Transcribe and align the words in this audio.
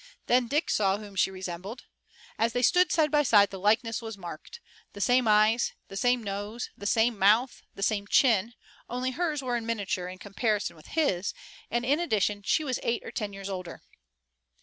Then 0.25 0.47
Dick 0.47 0.71
saw 0.71 0.97
whom 0.97 1.15
she 1.15 1.29
resembled. 1.29 1.83
As 2.39 2.53
they 2.53 2.63
stood 2.63 2.91
side 2.91 3.11
by 3.11 3.21
side 3.21 3.51
the 3.51 3.59
likeness 3.59 4.01
was 4.01 4.17
marked, 4.17 4.59
the 4.93 4.99
same 4.99 5.27
eyes, 5.27 5.73
the 5.89 5.95
same 5.95 6.23
nose, 6.23 6.71
the 6.75 6.87
same 6.87 7.19
mouth, 7.19 7.61
the 7.75 7.83
same 7.83 8.07
chin, 8.07 8.55
only 8.89 9.11
hers 9.11 9.43
were 9.43 9.55
in 9.55 9.67
miniature, 9.67 10.07
in 10.07 10.17
comparison 10.17 10.75
with 10.75 10.87
his, 10.97 11.35
and 11.69 11.85
in 11.85 11.99
addition 11.99 12.41
she 12.41 12.63
was 12.63 12.79
eight 12.81 13.03
or 13.05 13.11
ten 13.11 13.31
years 13.31 13.47
older. 13.47 13.83